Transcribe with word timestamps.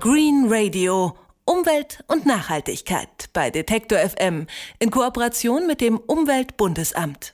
Green 0.00 0.46
Radio. 0.48 1.16
Umwelt 1.44 2.04
und 2.06 2.24
Nachhaltigkeit 2.24 3.30
bei 3.32 3.50
Detektor 3.50 3.98
FM 3.98 4.46
in 4.78 4.90
Kooperation 4.92 5.66
mit 5.66 5.80
dem 5.80 5.96
Umweltbundesamt. 5.96 7.32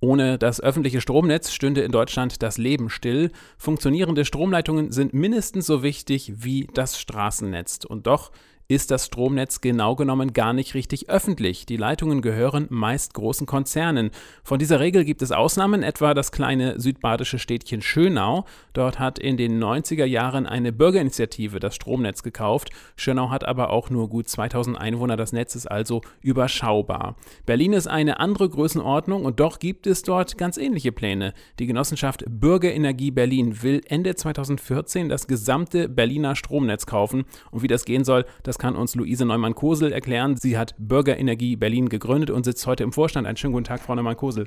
Ohne 0.00 0.38
das 0.38 0.62
öffentliche 0.62 1.02
Stromnetz 1.02 1.52
stünde 1.52 1.82
in 1.82 1.92
Deutschland 1.92 2.42
das 2.42 2.56
Leben 2.56 2.88
still. 2.88 3.32
Funktionierende 3.58 4.24
Stromleitungen 4.24 4.92
sind 4.92 5.12
mindestens 5.12 5.66
so 5.66 5.82
wichtig 5.82 6.32
wie 6.36 6.68
das 6.72 6.98
Straßennetz. 6.98 7.80
Und 7.84 8.06
doch 8.06 8.32
ist 8.68 8.90
das 8.90 9.06
Stromnetz 9.06 9.60
genau 9.60 9.94
genommen 9.94 10.32
gar 10.32 10.52
nicht 10.52 10.74
richtig 10.74 11.10
öffentlich. 11.10 11.66
Die 11.66 11.76
Leitungen 11.76 12.22
gehören 12.22 12.66
meist 12.70 13.12
großen 13.14 13.46
Konzernen. 13.46 14.10
Von 14.42 14.58
dieser 14.58 14.80
Regel 14.80 15.04
gibt 15.04 15.20
es 15.20 15.32
Ausnahmen, 15.32 15.82
etwa 15.82 16.14
das 16.14 16.32
kleine 16.32 16.80
südbadische 16.80 17.38
Städtchen 17.38 17.82
Schönau. 17.82 18.46
Dort 18.72 18.98
hat 18.98 19.18
in 19.18 19.36
den 19.36 19.62
90er 19.62 20.06
Jahren 20.06 20.46
eine 20.46 20.72
Bürgerinitiative 20.72 21.60
das 21.60 21.74
Stromnetz 21.74 22.22
gekauft. 22.22 22.70
Schönau 22.96 23.30
hat 23.30 23.44
aber 23.44 23.70
auch 23.70 23.90
nur 23.90 24.08
gut 24.08 24.28
2000 24.28 24.78
Einwohner, 24.78 25.16
das 25.16 25.32
Netz 25.32 25.54
ist 25.54 25.70
also 25.70 26.00
überschaubar. 26.22 27.16
Berlin 27.44 27.74
ist 27.74 27.86
eine 27.86 28.18
andere 28.18 28.48
Größenordnung 28.48 29.24
und 29.24 29.40
doch 29.40 29.58
gibt 29.58 29.86
es 29.86 30.02
dort 30.02 30.38
ganz 30.38 30.56
ähnliche 30.56 30.92
Pläne. 30.92 31.34
Die 31.58 31.66
Genossenschaft 31.66 32.24
Bürgerenergie 32.26 33.10
Berlin 33.10 33.62
will 33.62 33.82
Ende 33.86 34.14
2014 34.14 35.08
das 35.08 35.26
gesamte 35.26 35.88
Berliner 35.88 36.34
Stromnetz 36.34 36.86
kaufen 36.86 37.24
und 37.50 37.62
wie 37.62 37.68
das 37.68 37.84
gehen 37.84 38.04
soll, 38.04 38.24
das 38.42 38.53
das 38.54 38.60
kann 38.60 38.76
uns 38.76 38.94
Luise 38.94 39.24
Neumann-Kosel 39.24 39.90
erklären. 39.90 40.36
Sie 40.36 40.56
hat 40.56 40.76
Bürgerenergie 40.78 41.56
Berlin 41.56 41.88
gegründet 41.88 42.30
und 42.30 42.44
sitzt 42.44 42.64
heute 42.68 42.84
im 42.84 42.92
Vorstand. 42.92 43.26
Einen 43.26 43.36
schönen 43.36 43.52
guten 43.52 43.64
Tag, 43.64 43.80
Frau 43.80 43.96
Neumann-Kosel. 43.96 44.46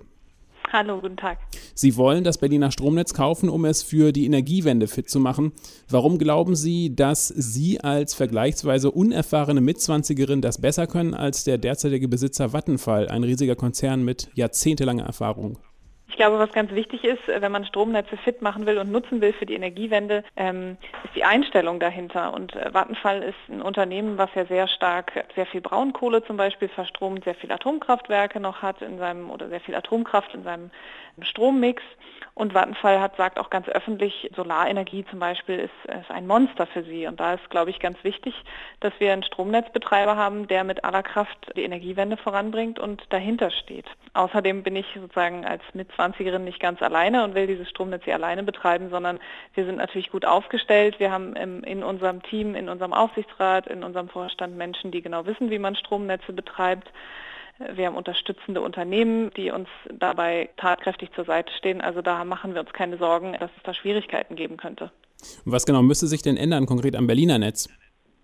Hallo, 0.72 1.02
guten 1.02 1.18
Tag. 1.18 1.40
Sie 1.76 1.98
wollen 1.98 2.24
das 2.24 2.38
Berliner 2.38 2.72
Stromnetz 2.72 3.14
kaufen, 3.14 3.50
um 3.50 3.66
es 3.66 3.84
für 3.84 4.14
die 4.14 4.26
Energiewende 4.26 4.88
fit 4.88 5.10
zu 5.10 5.20
machen. 5.20 5.52
Warum 5.90 6.20
glauben 6.20 6.56
Sie, 6.56 6.96
dass 6.96 7.28
Sie 7.28 7.82
als 7.82 8.14
vergleichsweise 8.14 8.92
unerfahrene 8.92 9.60
Mitzwanzigerin 9.60 10.42
das 10.42 10.62
besser 10.62 10.88
können 10.88 11.14
als 11.14 11.44
der 11.44 11.58
derzeitige 11.58 12.08
Besitzer 12.08 12.54
Vattenfall, 12.54 13.10
ein 13.10 13.26
riesiger 13.26 13.58
Konzern 13.58 14.06
mit 14.06 14.30
jahrzehntelanger 14.36 15.04
Erfahrung? 15.04 15.60
Ich 16.18 16.20
glaube, 16.20 16.40
was 16.40 16.52
ganz 16.52 16.72
wichtig 16.72 17.04
ist, 17.04 17.30
äh, 17.30 17.44
wenn 17.44 17.52
man 17.52 17.64
Stromnetze 17.64 18.18
fit 18.18 18.42
machen 18.42 18.66
will 18.66 18.80
und 18.80 18.92
nutzen 18.92 19.22
will 19.22 19.34
für 19.34 19.46
die 19.46 19.54
Energiewende, 19.54 20.24
ähm, 20.36 20.78
ist 21.04 21.16
die 21.16 21.24
Einstellung 21.24 21.80
dahinter. 21.80 22.34
Und 22.34 22.56
äh, 22.56 22.74
Vattenfall 22.74 23.22
ist 23.22 23.38
ein 23.48 23.62
Unternehmen, 23.62 24.18
was 24.18 24.32
ja 24.34 24.48
sehr 24.48 24.68
stark, 24.68 25.12
sehr 25.36 25.46
viel 25.46 25.62
Braunkohle 25.62 26.24
zum 26.24 26.36
Beispiel 26.36 26.70
verstromt, 26.70 27.26
sehr 27.26 27.36
viel 27.36 27.52
Atomkraftwerke 27.52 28.40
noch 28.40 28.64
hat 28.64 28.82
in 28.82 28.98
seinem 28.98 29.30
oder 29.30 29.48
sehr 29.50 29.60
viel 29.60 29.76
Atomkraft 29.76 30.34
in 30.34 30.42
seinem 30.44 30.72
Strommix. 31.22 31.84
Und 32.34 32.54
Vattenfall 32.54 33.00
hat 33.00 33.18
sagt 33.18 33.40
auch 33.40 33.50
ganz 33.50 33.68
öffentlich, 33.68 34.30
Solarenergie 34.36 35.06
zum 35.10 35.20
Beispiel 35.20 35.58
ist, 35.58 35.92
ist 35.92 36.12
ein 36.12 36.28
Monster 36.28 36.68
für 36.68 36.84
sie. 36.84 37.08
Und 37.08 37.20
da 37.20 37.34
ist, 37.34 37.50
glaube 37.50 37.72
ich, 37.72 37.80
ganz 37.80 38.04
wichtig, 38.04 38.36
dass 38.80 38.94
wir 39.00 39.12
einen 39.12 39.24
Stromnetzbetreiber 39.24 40.16
haben, 40.16 40.48
der 40.48 40.64
mit 40.64 40.84
aller 40.84 41.02
Kraft 41.02 41.52
die 41.56 41.64
Energiewende 41.64 42.16
voranbringt 42.16 42.80
und 42.80 43.04
dahinter 43.10 43.50
steht. 43.50 43.86
Außerdem 44.14 44.62
bin 44.62 44.76
ich 44.76 44.86
sozusagen 44.94 45.46
als 45.46 45.64
Mitzwanzigerin 46.08 46.44
nicht 46.44 46.60
ganz 46.60 46.82
alleine 46.82 47.24
und 47.24 47.36
will 47.36 47.48
dieses 47.48 47.70
Stromnetz 47.70 48.04
hier 48.06 48.16
alleine 48.16 48.44
betreiben, 48.44 48.90
sondern 48.90 49.20
wir 49.54 49.66
sind 49.66 49.78
natürlich 49.78 50.10
gut 50.12 50.26
aufgestellt. 50.26 51.00
Wir 51.00 51.12
haben 51.12 51.36
in 51.36 51.84
unserem 51.84 52.24
Team, 52.24 52.56
in 52.56 52.70
unserem 52.70 52.94
Aufsichtsrat, 52.94 53.68
in 53.68 53.84
unserem 53.84 54.10
Vorstand 54.10 54.56
Menschen, 54.56 54.92
die 54.92 55.02
genau 55.02 55.26
wissen, 55.26 55.50
wie 55.50 55.60
man 55.60 55.76
Stromnetze 55.76 56.34
betreibt. 56.34 56.90
Wir 57.74 57.88
haben 57.88 57.96
unterstützende 57.96 58.62
Unternehmen, 58.62 59.32
die 59.36 59.52
uns 59.52 59.68
dabei 59.92 60.50
tatkräftig 60.58 61.12
zur 61.14 61.26
Seite 61.26 61.52
stehen. 61.58 61.82
Also 61.82 62.02
da 62.02 62.24
machen 62.24 62.54
wir 62.54 62.62
uns 62.62 62.72
keine 62.72 62.98
Sorgen, 62.98 63.34
dass 63.40 63.50
es 63.58 63.64
da 63.64 63.74
Schwierigkeiten 63.74 64.36
geben 64.36 64.58
könnte. 64.58 64.92
Was 65.46 65.66
genau 65.66 65.82
müsste 65.82 66.06
sich 66.06 66.22
denn 66.22 66.38
ändern, 66.38 66.68
konkret 66.68 66.96
am 66.96 67.08
Berliner 67.08 67.40
Netz? 67.40 67.68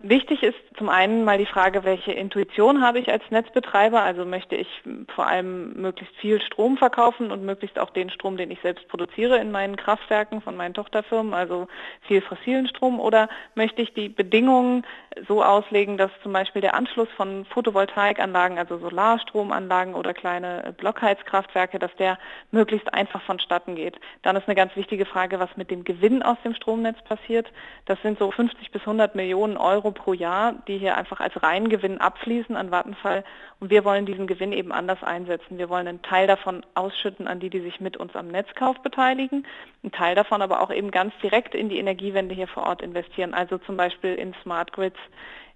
Wichtig 0.06 0.44
ist 0.44 0.58
zum 0.78 0.90
einen 0.90 1.24
mal 1.24 1.38
die 1.38 1.46
Frage, 1.46 1.86
welche 1.86 2.12
Intuition 2.12 2.82
habe 2.82 3.00
ich 3.00 3.10
als 3.10 3.24
Netzbetreiber? 3.30 4.04
Also 4.04 4.26
möchte 4.26 4.54
ich 4.58 4.68
vor 5.16 5.28
allem 5.28 5.82
möglichst 5.82 6.14
viel 6.18 6.42
Strom 6.42 6.76
verkaufen 6.76 7.32
und 7.32 7.46
möglichst 7.46 7.80
auch 7.80 7.90
den 7.90 8.10
Strom, 8.10 8.36
den 8.36 8.52
ich 8.52 8.60
selbst 8.60 8.86
produziere 8.90 9.38
in 9.38 9.50
meinen 9.50 9.78
Kraftwerken 9.78 10.42
von 10.42 10.58
meinen 10.58 10.74
Tochterfirmen, 10.74 11.34
also 11.34 11.70
viel 12.02 12.20
fossilen 12.20 12.68
Strom? 12.68 13.00
Oder 13.00 13.30
möchte 13.56 13.82
ich 13.82 13.94
die 13.94 14.10
Bedingungen 14.10 14.86
so 15.28 15.44
auslegen, 15.44 15.98
dass 15.98 16.12
zum 16.22 16.34
Beispiel 16.34 16.62
der 16.62 16.76
Anschluss 16.76 17.08
von 17.16 17.46
Photovoltaikanlagen, 17.46 18.58
also 18.58 18.78
Solarstromanlagen 18.78 19.96
oder 19.96 20.14
kleine 20.14 20.74
Blockheizkraftwerke, 20.78 21.80
dass 21.80 21.96
der 21.96 22.18
möglichst 22.52 22.94
einfach 22.94 23.22
vonstatten 23.22 23.76
geht? 23.76 24.00
Dann 24.22 24.36
ist 24.36 24.48
eine 24.48 24.56
ganz 24.56 24.76
wichtige 24.76 25.06
Frage, 25.06 25.40
was 25.40 25.56
mit 25.58 25.72
dem 25.72 25.84
Gewinn 25.84 26.24
aus 26.24 26.38
dem 26.44 26.54
Stromnetz 26.56 27.02
passiert. 27.04 27.52
Das 27.86 28.02
sind 28.02 28.20
so 28.20 28.32
50 28.32 28.72
bis 28.72 28.82
100 28.82 29.16
Millionen 29.16 29.58
Euro 29.58 29.92
pro 29.92 30.14
Jahr, 30.14 30.54
die 30.68 30.78
hier 30.78 30.98
einfach 30.98 31.20
als 31.20 31.42
Reingewinn 31.42 32.00
abfließen 32.00 32.56
an 32.56 32.72
Vattenfall. 32.72 33.24
Und 33.60 33.70
wir 33.70 33.86
wollen 33.86 34.06
diesen 34.06 34.28
Gewinn 34.28 34.52
eben 34.52 34.72
anders 34.72 35.02
einsetzen. 35.04 35.58
Wir 35.58 35.70
wollen 35.70 35.88
einen 35.88 36.02
Teil 36.02 36.28
davon 36.28 36.66
ausschütten 36.76 37.28
an 37.28 37.40
die, 37.40 37.50
die 37.50 37.62
sich 37.62 37.80
mit 37.80 37.98
uns 37.98 38.16
am 38.16 38.28
Netzkauf 38.28 38.80
beteiligen, 38.82 39.46
einen 39.84 39.92
Teil 39.92 40.16
davon 40.16 40.42
aber 40.42 40.62
auch 40.62 40.72
eben 40.72 40.92
ganz 40.92 41.14
direkt 41.22 41.56
in 41.56 41.70
die 41.70 41.78
Energiewende 41.78 42.36
hier 42.36 42.48
vor 42.48 42.64
Ort 42.64 42.82
investieren, 42.82 43.34
also 43.34 43.58
zum 43.58 43.78
Beispiel 43.78 44.16
in 44.16 44.34
Smart 44.44 44.74
Grids, 44.74 44.98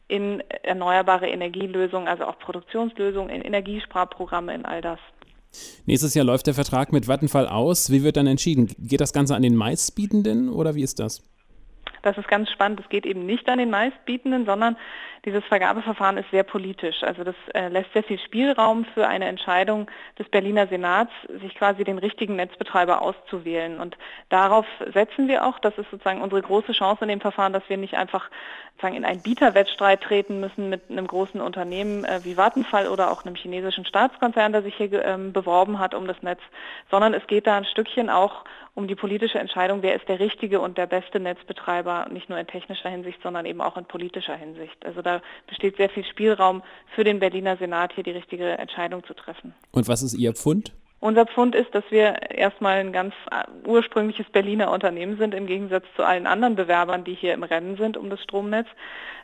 in 0.08 0.42
erneuerbare 0.64 1.28
Energielösungen, 1.28 2.08
also 2.08 2.26
auch 2.26 2.40
Produktionslösungen, 2.40 3.30
in 3.30 3.42
Energiesparprogramme, 3.42 4.54
in 4.54 4.66
all 4.66 4.82
das. 4.82 5.00
Nächstes 5.86 6.14
Jahr 6.14 6.26
läuft 6.26 6.48
der 6.48 6.54
Vertrag 6.54 6.94
mit 6.94 7.08
Vattenfall 7.08 7.48
aus. 7.48 7.92
Wie 7.92 8.04
wird 8.04 8.18
dann 8.18 8.28
entschieden? 8.28 8.68
Geht 8.80 9.02
das 9.02 9.14
Ganze 9.14 9.36
an 9.36 9.42
den 9.42 9.56
Meistbietenden 9.56 10.50
oder 10.50 10.76
wie 10.76 10.84
ist 10.84 11.00
das? 11.00 11.24
Das 12.02 12.18
ist 12.18 12.28
ganz 12.28 12.50
spannend. 12.50 12.80
Es 12.80 12.90
geht 12.90 13.06
eben 13.06 13.26
nicht 13.26 13.50
an 13.50 13.60
den 13.60 13.70
Meistbietenden, 13.70 14.46
sondern 14.46 14.78
dieses 15.26 15.44
Vergabeverfahren 15.44 16.18
ist 16.18 16.32
sehr 16.32 16.44
politisch. 16.44 17.04
Also 17.04 17.24
das 17.24 17.36
äh, 17.54 17.68
lässt 17.68 17.92
sehr 17.92 18.04
viel 18.04 18.20
Spielraum 18.20 18.86
für 18.94 19.08
eine 19.08 19.26
Entscheidung 19.26 19.92
des 20.18 20.30
Berliner 20.30 20.68
Senats, 20.68 21.12
sich 21.42 21.54
quasi 21.56 21.84
den 21.84 21.98
richtigen 21.98 22.38
Netzbetreiber 22.38 23.02
auszuwählen. 23.02 23.80
Und 23.80 23.98
darauf 24.30 24.66
setzen 24.94 25.28
wir 25.28 25.46
auch. 25.46 25.60
Das 25.60 25.78
ist 25.78 25.92
sozusagen 25.92 26.22
unsere 26.22 26.42
große 26.42 26.72
Chance 26.72 27.04
in 27.04 27.10
dem 27.10 27.20
Verfahren, 27.20 27.52
dass 27.52 27.68
wir 27.68 27.78
nicht 27.78 27.96
einfach 27.96 28.30
sozusagen 28.78 28.96
in 28.96 29.06
einen 29.06 29.22
Bieterwettstreit 29.22 30.02
treten 30.02 30.40
müssen 30.40 30.70
mit 30.70 30.84
einem 30.90 31.08
großen 31.08 31.42
Unternehmen 31.42 32.06
äh, 32.06 32.20
wie 32.24 32.38
Vattenfall 32.38 32.88
oder 32.88 33.12
auch 33.12 33.26
einem 33.26 33.36
chinesischen 33.36 33.86
Staatskonzern, 33.86 34.52
der 34.52 34.62
sich 34.62 34.76
hier 34.76 35.04
ähm, 35.04 35.34
beworben 35.34 35.80
hat 35.80 35.96
um 35.96 36.08
das 36.08 36.22
Netz, 36.22 36.42
sondern 36.92 37.16
es 37.16 37.26
geht 37.26 37.48
da 37.48 37.58
ein 37.58 37.66
Stückchen 37.66 38.12
auch 38.12 38.46
um 38.76 38.88
die 38.88 38.94
politische 38.94 39.40
Entscheidung, 39.40 39.82
wer 39.82 39.96
ist 39.96 40.08
der 40.08 40.20
richtige 40.20 40.60
und 40.60 40.78
der 40.78 40.86
beste 40.86 41.20
Netzbetreiber, 41.20 41.87
nicht 42.10 42.30
nur 42.30 42.38
in 42.38 42.48
technischer 42.48 42.90
Hinsicht, 42.90 43.20
sondern 43.24 43.46
eben 43.46 43.62
auch 43.62 43.78
in 43.78 43.86
politischer 43.86 44.36
Hinsicht. 44.36 44.86
Also 44.86 45.02
da 45.02 45.22
besteht 45.48 45.78
sehr 45.78 45.90
viel 45.90 46.06
Spielraum 46.06 46.64
für 46.96 47.04
den 47.04 47.20
Berliner 47.20 47.58
Senat, 47.58 47.94
hier 47.94 48.04
die 48.04 48.12
richtige 48.12 48.58
Entscheidung 48.58 49.04
zu 49.06 49.14
treffen. 49.14 49.54
Und 49.72 49.88
was 49.88 50.04
ist 50.04 50.14
Ihr 50.14 50.34
Pfund? 50.34 50.74
Unser 51.00 51.28
Pfund 51.28 51.54
ist, 51.54 51.76
dass 51.76 51.84
wir 51.90 52.32
erstmal 52.32 52.80
ein 52.80 52.92
ganz 52.92 53.14
äh, 53.30 53.44
ursprüngliches 53.68 54.28
Berliner 54.32 54.72
Unternehmen 54.72 55.18
sind, 55.18 55.36
im 55.36 55.46
Gegensatz 55.46 55.86
zu 55.96 56.04
allen 56.04 56.26
anderen 56.26 56.56
Bewerbern, 56.56 57.04
die 57.04 57.14
hier 57.14 57.36
im 57.36 57.44
Rennen 57.44 57.78
sind 57.78 57.98
um 57.98 58.10
das 58.10 58.22
Stromnetz. 58.24 58.68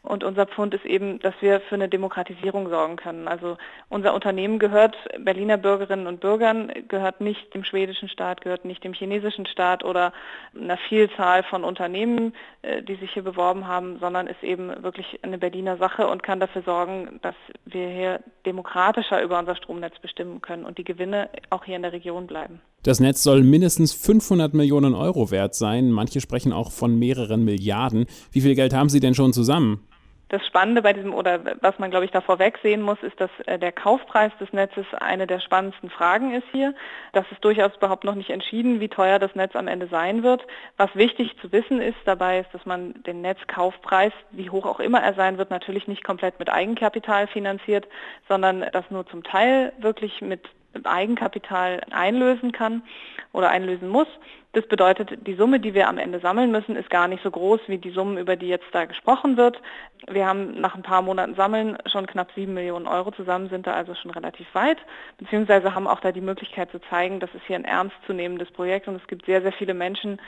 Und 0.03 0.25
unser 0.25 0.45
Pfund 0.45 0.73
ist 0.73 0.85
eben, 0.85 1.19
dass 1.19 1.33
wir 1.39 1.61
für 1.61 1.75
eine 1.75 1.87
Demokratisierung 1.87 2.67
sorgen 2.69 2.97
können. 2.97 3.29
Also 3.29 3.57
unser 3.87 4.13
Unternehmen 4.13 4.59
gehört 4.59 4.97
Berliner 5.17 5.55
Bürgerinnen 5.55 6.07
und 6.07 6.19
Bürgern, 6.19 6.73
gehört 6.89 7.21
nicht 7.21 7.53
dem 7.53 7.63
schwedischen 7.63 8.09
Staat, 8.09 8.41
gehört 8.41 8.65
nicht 8.65 8.83
dem 8.83 8.91
chinesischen 8.91 9.45
Staat 9.45 9.85
oder 9.85 10.11
einer 10.59 10.77
Vielzahl 10.89 11.43
von 11.43 11.63
Unternehmen, 11.63 12.35
äh, 12.63 12.83
die 12.83 12.95
sich 12.95 13.13
hier 13.13 13.23
beworben 13.23 13.65
haben, 13.65 13.97
sondern 13.99 14.27
ist 14.27 14.43
eben 14.43 14.83
wirklich 14.83 15.19
eine 15.23 15.37
Berliner 15.37 15.77
Sache 15.77 16.05
und 16.07 16.21
kann 16.21 16.41
dafür 16.41 16.63
sorgen, 16.63 17.19
dass 17.21 17.35
wir 17.63 17.87
hier 17.87 18.19
demokratischer 18.45 19.23
über 19.23 19.39
unser 19.39 19.55
Stromnetz 19.55 19.97
bestimmen 19.99 20.41
können 20.41 20.65
und 20.65 20.77
die 20.77 20.83
Gewinne 20.83 21.29
auch 21.49 21.62
auch 21.63 21.65
hier 21.65 21.75
in 21.75 21.81
der 21.81 21.93
Region 21.93 22.27
bleiben. 22.27 22.61
Das 22.83 22.99
Netz 22.99 23.23
soll 23.23 23.43
mindestens 23.43 23.93
500 23.93 24.53
Millionen 24.53 24.93
Euro 24.93 25.31
wert 25.31 25.55
sein. 25.55 25.91
Manche 25.91 26.19
sprechen 26.19 26.51
auch 26.51 26.71
von 26.71 26.99
mehreren 26.99 27.45
Milliarden. 27.45 28.05
Wie 28.31 28.41
viel 28.41 28.55
Geld 28.55 28.73
haben 28.73 28.89
Sie 28.89 28.99
denn 28.99 29.15
schon 29.15 29.31
zusammen? 29.31 29.87
Das 30.29 30.45
Spannende 30.47 30.81
bei 30.81 30.93
diesem 30.93 31.13
oder 31.13 31.39
was 31.61 31.77
man 31.77 31.91
glaube 31.91 32.05
ich 32.05 32.11
davor 32.11 32.39
wegsehen 32.39 32.81
muss, 32.81 32.97
ist, 33.03 33.21
dass 33.21 33.29
äh, 33.45 33.59
der 33.59 33.71
Kaufpreis 33.71 34.31
des 34.39 34.51
Netzes 34.51 34.85
eine 34.99 35.27
der 35.27 35.39
spannendsten 35.39 35.91
Fragen 35.91 36.33
ist 36.33 36.47
hier. 36.51 36.73
Das 37.11 37.23
ist 37.31 37.45
durchaus 37.45 37.75
überhaupt 37.77 38.03
noch 38.03 38.15
nicht 38.15 38.31
entschieden, 38.31 38.79
wie 38.79 38.89
teuer 38.89 39.19
das 39.19 39.35
Netz 39.35 39.55
am 39.55 39.67
Ende 39.67 39.87
sein 39.87 40.23
wird. 40.23 40.41
Was 40.75 40.89
wichtig 40.95 41.35
zu 41.39 41.51
wissen 41.51 41.81
ist 41.81 41.99
dabei, 42.05 42.39
ist, 42.39 42.49
dass 42.51 42.65
man 42.65 42.95
den 43.03 43.21
Netzkaufpreis, 43.21 44.11
wie 44.31 44.49
hoch 44.49 44.65
auch 44.65 44.79
immer 44.79 45.01
er 45.01 45.13
sein 45.13 45.37
wird, 45.37 45.51
natürlich 45.51 45.87
nicht 45.87 46.03
komplett 46.03 46.39
mit 46.39 46.49
Eigenkapital 46.49 47.27
finanziert, 47.27 47.87
sondern 48.27 48.65
das 48.73 48.85
nur 48.89 49.05
zum 49.05 49.23
Teil 49.23 49.71
wirklich 49.79 50.19
mit 50.21 50.41
Eigenkapital 50.83 51.81
einlösen 51.91 52.51
kann 52.51 52.83
oder 53.31 53.49
einlösen 53.49 53.89
muss. 53.89 54.07
Das 54.53 54.67
bedeutet, 54.67 55.25
die 55.25 55.33
Summe, 55.33 55.59
die 55.59 55.73
wir 55.73 55.89
am 55.89 55.97
Ende 55.97 56.19
sammeln 56.19 56.51
müssen, 56.51 56.75
ist 56.75 56.91
gar 56.91 57.07
nicht 57.07 57.23
so 57.23 57.31
groß 57.31 57.61
wie 57.67 57.79
die 57.79 57.89
Summen, 57.89 58.19
über 58.19 58.35
die 58.35 58.47
jetzt 58.47 58.67
da 58.71 58.85
gesprochen 58.85 59.35
wird. 59.35 59.59
Wir 60.07 60.27
haben 60.27 60.61
nach 60.61 60.75
ein 60.75 60.83
paar 60.83 61.01
Monaten 61.01 61.33
Sammeln 61.33 61.75
schon 61.87 62.05
knapp 62.05 62.31
sieben 62.35 62.53
Millionen 62.53 62.85
Euro 62.85 63.09
zusammen, 63.11 63.49
sind 63.49 63.65
da 63.65 63.73
also 63.73 63.95
schon 63.95 64.11
relativ 64.11 64.45
weit, 64.53 64.77
beziehungsweise 65.17 65.73
haben 65.73 65.87
auch 65.87 66.01
da 66.01 66.11
die 66.11 66.21
Möglichkeit 66.21 66.69
zu 66.69 66.79
zeigen, 66.81 67.19
dass 67.19 67.33
es 67.33 67.41
hier 67.47 67.55
ein 67.55 67.65
ernstzunehmendes 67.65 68.51
Projekt 68.51 68.87
und 68.87 68.95
es 68.95 69.07
gibt 69.07 69.25
sehr, 69.25 69.41
sehr 69.41 69.53
viele 69.53 69.73
Menschen, 69.73 70.19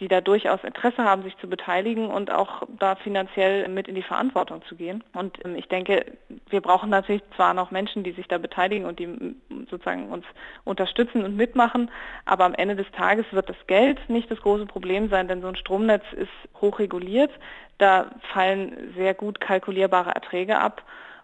die 0.00 0.08
da 0.08 0.20
durchaus 0.20 0.64
Interesse 0.64 1.04
haben, 1.04 1.22
sich 1.22 1.36
zu 1.38 1.48
beteiligen 1.48 2.10
und 2.10 2.30
auch 2.30 2.62
da 2.78 2.96
finanziell 2.96 3.68
mit 3.68 3.88
in 3.88 3.94
die 3.94 4.02
Verantwortung 4.02 4.62
zu 4.68 4.76
gehen. 4.76 5.04
Und 5.12 5.38
ähm, 5.44 5.54
ich 5.56 5.68
denke, 5.68 6.04
wir 6.48 6.60
brauchen 6.60 6.90
natürlich 6.90 7.22
zwar 7.36 7.54
noch 7.54 7.70
Menschen, 7.70 8.02
die 8.02 8.12
sich 8.12 8.26
da 8.28 8.38
beteiligen 8.38 8.86
und 8.86 8.98
die 8.98 9.36
sozusagen 9.70 10.10
uns 10.10 10.24
unterstützen 10.64 11.24
und 11.24 11.36
mitmachen, 11.36 11.90
aber 12.24 12.44
am 12.44 12.54
Ende 12.54 12.76
des 12.76 12.90
Tages 12.92 13.26
wird 13.32 13.48
das 13.48 13.66
Geld 13.66 13.98
nicht 14.08 14.30
das 14.30 14.40
große 14.40 14.66
Problem 14.66 15.08
sein, 15.08 15.28
denn 15.28 15.42
so 15.42 15.48
ein 15.48 15.56
Stromnetz 15.56 16.04
ist 16.12 16.60
hochreguliert. 16.60 17.30
Da 17.78 18.06
fallen 18.32 18.94
sehr 18.96 19.14
gut 19.14 19.40
kalkulierbare 19.40 20.14
Erträge 20.14 20.58
ab. 20.58 20.82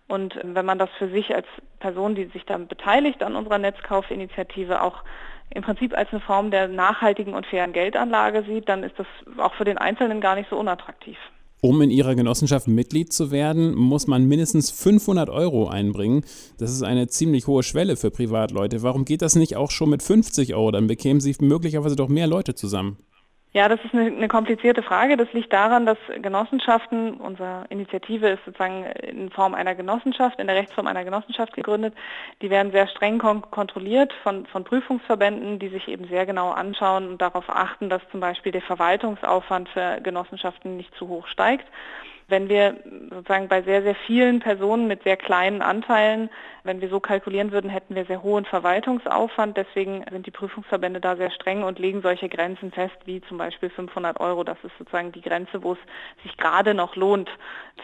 Und 0.08 0.36
ähm, 0.36 0.54
wenn 0.54 0.66
man 0.66 0.78
das 0.78 0.90
für 0.98 1.08
sich 1.08 1.34
als 1.34 1.46
Person, 1.80 2.14
die 2.14 2.26
sich 2.26 2.44
dann 2.44 2.66
beteiligt 2.66 3.22
an 3.22 3.36
unserer 3.36 3.58
Netzkaufinitiative, 3.58 4.82
auch 4.82 5.02
im 5.50 5.62
Prinzip 5.62 5.96
als 5.96 6.10
eine 6.10 6.20
Form 6.20 6.50
der 6.50 6.68
nachhaltigen 6.68 7.34
und 7.34 7.46
fairen 7.46 7.72
Geldanlage 7.72 8.44
sieht, 8.44 8.68
dann 8.68 8.82
ist 8.82 8.98
das 8.98 9.06
auch 9.38 9.54
für 9.54 9.64
den 9.64 9.78
Einzelnen 9.78 10.20
gar 10.20 10.34
nicht 10.34 10.50
so 10.50 10.58
unattraktiv. 10.58 11.16
Um 11.60 11.82
in 11.82 11.90
Ihrer 11.90 12.14
Genossenschaft 12.14 12.68
Mitglied 12.68 13.12
zu 13.12 13.32
werden, 13.32 13.74
muss 13.74 14.06
man 14.06 14.26
mindestens 14.26 14.70
500 14.70 15.28
Euro 15.28 15.68
einbringen. 15.68 16.24
Das 16.56 16.70
ist 16.70 16.84
eine 16.84 17.08
ziemlich 17.08 17.48
hohe 17.48 17.64
Schwelle 17.64 17.96
für 17.96 18.12
Privatleute. 18.12 18.84
Warum 18.84 19.04
geht 19.04 19.22
das 19.22 19.34
nicht 19.34 19.56
auch 19.56 19.72
schon 19.72 19.90
mit 19.90 20.04
50 20.04 20.54
Euro? 20.54 20.70
Dann 20.70 20.86
bekämen 20.86 21.20
Sie 21.20 21.34
möglicherweise 21.40 21.96
doch 21.96 22.08
mehr 22.08 22.28
Leute 22.28 22.54
zusammen. 22.54 22.98
Ja, 23.54 23.66
das 23.66 23.80
ist 23.82 23.94
eine, 23.94 24.06
eine, 24.06 24.28
komplizierte 24.28 24.82
Frage. 24.82 25.16
Das 25.16 25.32
liegt 25.32 25.52
daran, 25.54 25.86
dass 25.86 25.96
Genossenschaften, 26.20 27.14
unsere 27.14 27.64
Initiative 27.70 28.28
ist 28.28 28.44
sozusagen 28.44 28.84
in 28.84 29.30
Form 29.30 29.54
einer 29.54 29.74
Genossenschaft, 29.74 30.38
in 30.38 30.46
der 30.46 30.56
Rechtsform 30.56 30.86
einer 30.86 31.02
Genossenschaft 31.02 31.54
gegründet. 31.54 31.94
Die 32.42 32.50
werden 32.50 32.72
sehr 32.72 32.86
streng 32.88 33.18
kon 33.18 33.40
kontrolliert 33.50 34.12
von, 34.22 34.44
von 34.46 34.64
Prüfungsverbänden, 34.64 35.58
die 35.58 35.68
sich 35.68 35.88
eben 35.88 36.06
sehr 36.08 36.26
genau 36.26 36.50
anschauen 36.50 37.08
und 37.08 37.22
darauf 37.22 37.48
achten, 37.48 37.88
dass 37.88 38.02
zum 38.10 38.20
Beispiel 38.20 38.52
der 38.52 38.62
Verwaltungsaufwand 38.62 39.70
für 39.70 39.98
Genossenschaften 40.02 40.76
nicht 40.76 40.94
zu 40.96 41.08
hoch 41.08 41.26
steigt. 41.26 41.66
Wenn 42.30 42.50
wir 42.50 42.76
sozusagen 43.08 43.48
bei 43.48 43.62
sehr, 43.62 43.82
sehr 43.82 43.94
vielen 43.94 44.40
Personen 44.40 44.86
mit 44.86 45.02
sehr 45.04 45.16
kleinen 45.16 45.62
Anteilen, 45.62 46.28
wenn 46.68 46.80
wir 46.80 46.88
so 46.88 47.00
kalkulieren 47.00 47.50
würden, 47.50 47.70
hätten 47.70 47.94
wir 47.94 48.04
sehr 48.04 48.22
hohen 48.22 48.44
Verwaltungsaufwand. 48.44 49.56
Deswegen 49.56 50.04
sind 50.10 50.26
die 50.26 50.30
Prüfungsverbände 50.30 51.00
da 51.00 51.16
sehr 51.16 51.30
streng 51.30 51.64
und 51.64 51.78
legen 51.78 52.02
solche 52.02 52.28
Grenzen 52.28 52.70
fest, 52.70 52.94
wie 53.06 53.20
zum 53.22 53.38
Beispiel 53.38 53.70
500 53.70 54.20
Euro. 54.20 54.44
Das 54.44 54.58
ist 54.62 54.76
sozusagen 54.78 55.10
die 55.10 55.22
Grenze, 55.22 55.62
wo 55.62 55.72
es 55.72 55.78
sich 56.22 56.36
gerade 56.36 56.74
noch 56.74 56.94
lohnt 56.94 57.30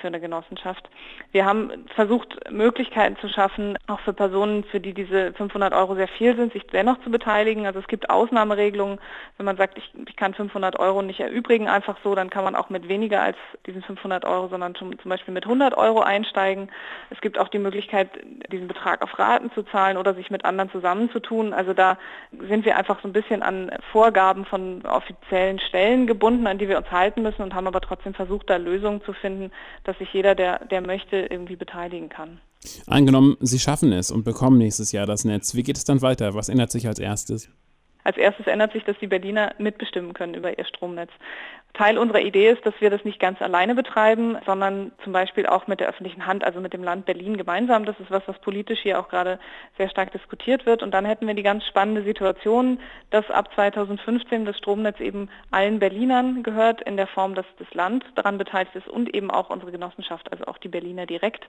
für 0.01 0.09
eine 0.09 0.21
Genossenschaft. 0.21 0.89
Wir 1.33 1.47
haben 1.47 1.87
versucht, 1.95 2.51
Möglichkeiten 2.51 3.17
zu 3.17 3.29
schaffen, 3.29 3.79
auch 3.87 4.01
für 4.01 4.13
Personen, 4.13 4.65
für 4.65 4.81
die 4.81 4.93
diese 4.93 5.33
500 5.33 5.73
Euro 5.73 5.95
sehr 5.95 6.09
viel 6.09 6.37
sind, 6.37 6.53
sich 6.53 6.67
dennoch 6.67 7.01
zu 7.03 7.11
beteiligen. 7.11 7.67
Also 7.67 7.79
es 7.79 7.87
gibt 7.87 8.11
Ausnahmeregelungen. 8.11 8.99
Wenn 9.39 9.47
man 9.47 9.57
sagt, 9.57 9.79
ich, 9.79 9.91
ich 10.07 10.17
kann 10.17 10.35
500 10.35 10.79
Euro 10.79 11.01
nicht 11.03 11.21
erübrigen, 11.21 11.69
einfach 11.69 11.97
so, 12.05 12.15
dann 12.15 12.29
kann 12.29 12.45
man 12.45 12.55
auch 12.55 12.71
mit 12.71 12.89
weniger 12.89 13.23
als 13.23 13.37
diesen 13.67 13.83
500 13.83 14.25
Euro 14.25 14.49
sondern 14.49 14.75
zum, 14.75 14.99
zum 14.99 15.09
Beispiel 15.09 15.33
mit 15.33 15.45
100 15.45 15.77
Euro 15.77 16.01
einsteigen. 16.01 16.69
Es 17.11 17.21
gibt 17.21 17.39
auch 17.39 17.49
die 17.49 17.59
Möglichkeit, 17.59 18.11
diesen 18.53 18.69
Betrag 18.75 19.03
auf 19.03 19.19
Raten 19.19 19.51
zu 19.53 19.63
zahlen 19.63 19.97
oder 19.97 20.15
sich 20.15 20.31
mit 20.31 20.45
anderen 20.45 20.71
zusammenzutun. 20.71 21.53
Also 21.53 21.73
da 21.73 21.97
sind 22.49 22.65
wir 22.65 22.77
einfach 22.77 23.01
so 23.01 23.09
ein 23.09 23.13
bisschen 23.13 23.43
an 23.43 23.71
Vorgaben 23.93 24.45
von 24.45 24.85
offiziellen 24.85 25.59
Stellen 25.59 26.07
gebunden, 26.07 26.47
an 26.47 26.59
die 26.59 26.69
wir 26.69 26.77
uns 26.77 26.91
halten 26.91 27.23
müssen 27.23 27.43
und 27.43 27.55
haben 27.55 27.67
aber 27.67 27.81
trotzdem 27.81 28.15
versucht, 28.15 28.51
da 28.51 28.57
Lösungen 28.57 29.03
zu 29.03 29.13
finden, 29.13 29.51
dass 29.85 29.97
sich 29.99 30.13
jeder, 30.13 30.35
der, 30.35 30.65
der 30.67 30.81
möchte, 30.81 31.17
irgendwie 31.17 31.57
beteiligen 31.57 32.09
kann. 32.09 32.41
Angenommen, 32.87 33.37
Sie 33.41 33.59
schaffen 33.59 33.93
es 33.93 34.11
und 34.11 34.25
bekommen 34.25 34.59
nächstes 34.59 34.93
Jahr 34.93 35.07
das 35.07 35.25
Netz. 35.25 35.55
Wie 35.55 35.63
geht 35.63 35.77
es 35.77 35.85
dann 35.85 36.03
weiter? 36.03 36.35
Was 36.35 36.49
ändert 36.49 36.71
sich 36.71 36.87
als 36.87 36.99
erstes? 36.99 37.51
Als 38.05 38.19
erstes 38.19 38.47
ändert 38.47 38.73
sich, 38.73 38.85
dass 38.85 38.99
die 39.01 39.07
Berliner 39.07 39.55
mitbestimmen 39.59 40.13
können 40.13 40.35
über 40.35 40.59
ihr 40.59 40.65
Stromnetz. 40.67 41.11
Teil 41.75 41.99
unserer 41.99 42.21
Idee 42.21 42.51
ist, 42.51 42.65
dass 42.65 42.75
wir 42.81 42.89
das 42.89 43.05
nicht 43.05 43.19
ganz 43.19 43.43
alleine 43.43 43.75
betreiben, 43.75 44.39
sondern 44.47 44.93
zum 45.03 45.13
Beispiel 45.13 45.45
auch 45.47 45.67
mit 45.67 45.81
der 45.81 45.89
öffentlichen 45.89 46.25
Hand, 46.25 46.45
also 46.45 46.61
mit 46.61 46.73
dem 46.73 46.85
Land 46.85 47.05
Berlin 47.05 47.37
gemeinsam. 47.37 47.85
Das 47.85 47.99
ist 47.99 48.13
was, 48.13 48.23
was 48.27 48.39
politisch 48.39 48.79
hier 48.81 49.01
auch 49.01 49.09
gerade 49.09 49.41
sehr 49.77 49.89
stark 49.89 50.13
diskutiert 50.13 50.67
wird. 50.67 50.85
Und 50.85 50.93
dann 50.93 51.05
hätten 51.05 51.27
wir 51.27 51.35
die 51.35 51.43
ganz 51.43 51.67
spannende 51.67 52.05
Situation, 52.05 52.79
dass 53.11 53.29
ab 53.29 53.53
2015 53.57 54.45
das 54.45 54.57
Stromnetz 54.57 55.01
eben 55.01 55.29
allen 55.51 55.81
Berlinern 55.81 56.45
gehört, 56.45 56.81
in 56.83 56.97
der 56.97 57.09
Form, 57.09 57.35
dass 57.35 57.47
das 57.59 57.67
Land 57.75 58.05
daran 58.15 58.39
beteiligt 58.39 58.77
ist 58.77 58.87
und 58.87 59.13
eben 59.13 59.33
auch 59.33 59.51
unsere 59.51 59.73
Genossenschaft, 59.73 60.31
also 60.31 60.45
auch 60.45 60.59
die 60.59 60.69
Berliner 60.69 61.07
direkt, 61.07 61.45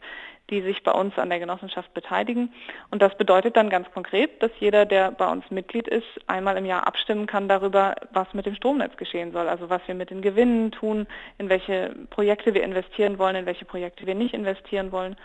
die 0.49 0.61
sich 0.61 0.81
bei 0.81 0.91
uns 0.91 1.15
an 1.19 1.29
der 1.29 1.39
Genossenschaft 1.39 1.93
beteiligen. 1.93 2.51
Und 2.89 3.03
das 3.03 3.15
bedeutet 3.15 3.55
dann 3.57 3.69
ganz 3.69 3.91
konkret, 3.91 4.41
dass 4.41 4.51
jeder, 4.59 4.87
der 4.87 5.11
bei 5.11 5.31
uns 5.31 5.43
Mitglied 5.51 5.87
ist, 5.87 6.07
einmal 6.25 6.57
im 6.57 6.65
Jahr 6.65 6.87
abstimmen 6.87 7.27
kann 7.27 7.47
darüber, 7.47 7.93
was 8.11 8.33
mit 8.33 8.47
dem 8.47 8.55
Stromnetz 8.55 8.97
geschehen 8.97 9.31
soll, 9.31 9.47
also 9.47 9.69
was 9.69 9.81
wir 9.85 9.93
mit 9.93 10.14
den 10.15 10.21
Gewinnen 10.21 10.71
tun, 10.71 11.07
in 11.37 11.49
welche 11.49 11.95
Projekte 12.09 12.53
wir 12.53 12.63
investieren 12.63 13.17
wollen, 13.17 13.35
in 13.35 13.45
welche 13.45 13.65
Projekte 13.65 14.05
wir 14.05 14.15
nicht 14.15 14.33
investieren 14.33 14.91
wollen 14.91 15.15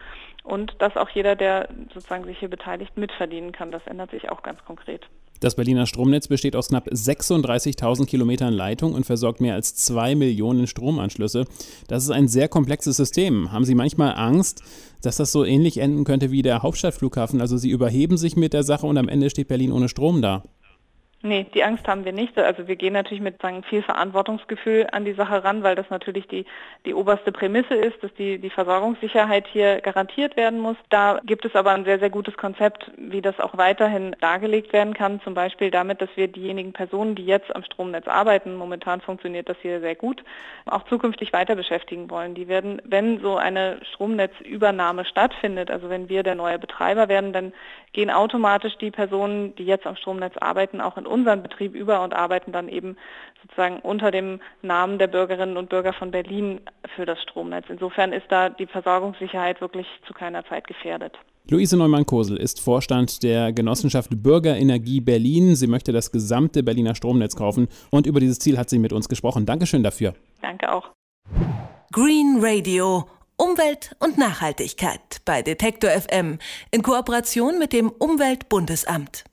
und 0.45 0.75
dass 0.79 0.97
auch 0.97 1.11
jeder, 1.11 1.37
der 1.37 1.69
sozusagen 1.93 2.25
sich 2.25 2.39
hier 2.39 2.49
beteiligt, 2.49 2.97
mitverdienen 2.97 3.53
kann. 3.53 3.71
Das 3.71 3.87
ändert 3.87 4.11
sich 4.11 4.31
auch 4.31 4.43
ganz 4.43 4.65
konkret. 4.65 5.07
Das 5.41 5.55
Berliner 5.55 5.87
Stromnetz 5.87 6.29
besteht 6.29 6.55
aus 6.55 6.69
knapp 6.69 6.89
36.000 6.89 8.07
Kilometern 8.07 8.53
Leitung 8.53 8.93
und 8.93 9.07
versorgt 9.07 9.41
mehr 9.41 9.55
als 9.55 9.75
zwei 9.75 10.15
Millionen 10.15 10.67
Stromanschlüsse. 10.67 11.47
Das 11.89 12.05
ist 12.05 12.11
ein 12.11 12.29
sehr 12.29 12.49
komplexes 12.49 12.99
System. 12.99 13.51
Haben 13.51 13.65
Sie 13.65 13.75
manchmal 13.75 14.15
Angst, 14.17 14.63
dass 15.03 15.17
das 15.17 15.33
so 15.33 15.47
ähnlich 15.47 15.79
enden 15.79 16.05
könnte 16.05 16.31
wie 16.31 16.43
der 16.43 16.63
Hauptstadtflughafen? 16.63 17.41
Also 17.41 17.57
Sie 17.57 17.71
überheben 17.71 18.19
sich 18.19 18.37
mit 18.37 18.53
der 18.53 18.65
Sache 18.65 18.87
und 18.87 18.99
am 18.99 19.09
Ende 19.09 19.31
steht 19.31 19.49
Berlin 19.49 19.73
ohne 19.73 19.89
Strom 19.89 20.21
da. 20.21 20.43
Nee, 21.23 21.47
die 21.53 21.63
Angst 21.63 21.87
haben 21.87 22.07
wir 22.07 22.15
nicht. 22.15 22.39
Also 22.39 22.67
wir 22.67 22.77
gehen 22.77 22.95
natürlich 22.95 23.21
mit 23.21 23.43
sagen, 23.43 23.63
viel 23.63 23.83
Verantwortungsgefühl 23.83 24.87
an 24.91 25.05
die 25.05 25.13
Sache 25.13 25.45
ran, 25.45 25.63
weil 25.63 25.75
das 25.75 25.91
natürlich 25.91 26.27
die, 26.29 26.47
die 26.87 26.95
oberste 26.95 27.31
Prämisse 27.31 27.75
ist, 27.75 28.03
dass 28.03 28.15
die, 28.15 28.39
die 28.39 28.49
Versorgungssicherheit 28.49 29.47
hier 29.47 29.83
garantiert 29.83 30.39
werden 30.39 30.61
muss. 30.61 30.79
Da 30.89 31.21
gibt 31.27 31.45
es 31.45 31.55
aber 31.55 31.73
ein 31.73 31.85
sehr, 31.85 31.99
sehr 31.99 32.09
gutes 32.09 32.39
Konzept, 32.39 32.91
wie 32.97 33.21
das 33.21 33.39
auch 33.39 33.59
weiterhin 33.59 34.17
dargelegt 34.23 34.73
werden 34.73 34.95
kann. 34.95 35.21
Zum 35.21 35.35
Beispiel 35.35 35.71
damit, 35.71 36.01
dass 36.01 36.09
wir 36.15 36.27
diejenigen 36.27 36.73
Personen, 36.73 37.15
die 37.15 37.27
jetzt 37.27 37.55
am 37.55 37.65
Stromnetz 37.65 38.09
arbeiten, 38.09 38.55
momentan 38.55 39.03
funktioniert 39.03 39.51
das 39.51 39.59
hier 39.61 39.81
sehr 39.81 39.97
gut, 39.97 40.25
auch 40.65 40.85
zukünftig 40.85 41.35
weiter 41.35 41.55
beschäftigen 41.55 42.09
wollen. 42.09 42.35
Die 42.35 42.49
werden, 42.49 42.81
wenn 42.87 43.21
so 43.21 43.37
eine 43.37 43.79
Stromnetzübernahme 43.93 45.05
stattfindet, 45.05 45.71
also 45.71 45.91
wenn 45.91 46.09
wir 46.09 46.23
der 46.23 46.35
neue 46.35 46.59
Betreiber 46.59 47.11
werden, 47.11 47.35
dann 47.35 47.53
gehen 47.93 48.11
automatisch 48.11 48.79
die 48.79 48.91
Personen, 48.91 49.55
die 49.57 49.67
jetzt 49.67 49.87
am 49.87 49.97
Stromnetz 49.97 50.39
arbeiten, 50.39 50.81
auch 50.81 50.97
in 50.97 51.10
unseren 51.11 51.43
Betrieb 51.43 51.75
über 51.75 52.03
und 52.03 52.15
arbeiten 52.15 52.53
dann 52.53 52.69
eben 52.69 52.97
sozusagen 53.43 53.81
unter 53.81 54.11
dem 54.11 54.41
Namen 54.63 54.99
der 54.99 55.07
Bürgerinnen 55.07 55.57
und 55.57 55.69
Bürger 55.69 55.93
von 55.93 56.11
Berlin 56.11 56.61
für 56.95 57.07
das 57.07 57.21
Stromnetz. 57.23 57.67
Insofern 57.69 58.13
ist 58.13 58.27
da 58.29 58.49
die 58.49 58.67
Versorgungssicherheit 58.67 59.61
wirklich 59.61 59.87
zu 60.07 60.15
keiner 60.15 60.45
Zeit 60.47 60.67
gefährdet. 60.67 61.19
Luise 61.49 61.77
Neumann-Kosel 61.77 62.37
ist 62.37 62.61
Vorstand 62.61 63.23
der 63.23 63.53
Genossenschaft 63.53 64.11
Bürgerenergie 64.23 65.01
Berlin. 65.01 65.57
Sie 65.57 65.67
möchte 65.67 65.91
das 65.91 66.13
gesamte 66.13 66.63
Berliner 66.63 66.95
Stromnetz 66.95 67.35
kaufen 67.35 67.69
und 67.91 68.07
über 68.07 68.21
dieses 68.21 68.39
Ziel 68.39 68.57
hat 68.57 68.71
sie 68.71 68.79
mit 68.79 68.93
uns 68.93 69.09
gesprochen. 69.09 69.47
Dankeschön 69.47 69.83
dafür. 69.83 70.15
Danke 70.43 70.73
auch. 70.73 70.91
Green 71.93 72.39
Radio. 72.41 73.05
Umwelt 73.37 73.97
und 74.01 74.19
Nachhaltigkeit 74.19 75.23
bei 75.25 75.41
Detektor 75.41 75.91
FM 75.91 76.39
in 76.71 76.83
Kooperation 76.83 77.59
mit 77.59 77.73
dem 77.73 77.89
Umweltbundesamt. 77.89 79.25